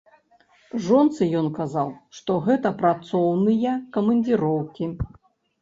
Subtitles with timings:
[0.85, 1.91] Жонцы ён казаў,
[2.21, 4.91] што гэта працоўныя камандзіроўкі.